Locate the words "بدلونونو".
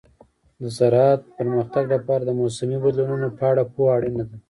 2.83-3.27